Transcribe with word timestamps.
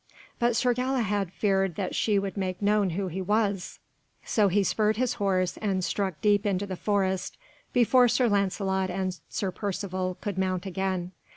But 0.39 0.55
Sir 0.55 0.73
Galahad 0.73 1.31
feared 1.31 1.75
that 1.75 1.93
she 1.93 2.17
would 2.17 2.35
make 2.35 2.59
known 2.59 2.89
who 2.89 3.07
he 3.07 3.21
was, 3.21 3.77
so 4.25 4.47
he 4.47 4.63
spurred 4.63 4.97
his 4.97 5.13
horse 5.21 5.57
and 5.57 5.83
struck 5.83 6.19
deep 6.21 6.43
into 6.43 6.65
the 6.65 6.75
forest 6.75 7.37
before 7.71 8.07
Sir 8.07 8.27
Lancelot 8.27 8.89
and 8.89 9.19
Sir 9.29 9.51
Percivale 9.51 10.15
could 10.19 10.39
mount 10.39 10.65
again. 10.65 11.11